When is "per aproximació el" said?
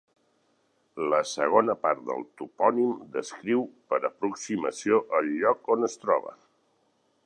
3.93-5.33